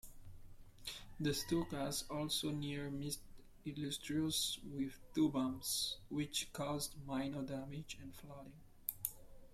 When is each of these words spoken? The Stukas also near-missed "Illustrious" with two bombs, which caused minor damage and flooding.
The 1.19 1.29
Stukas 1.29 2.09
also 2.09 2.49
near-missed 2.49 3.19
"Illustrious" 3.65 4.57
with 4.63 4.99
two 5.13 5.29
bombs, 5.29 5.97
which 6.09 6.51
caused 6.53 6.95
minor 7.05 7.43
damage 7.43 7.99
and 8.01 8.11
flooding. 8.15 8.51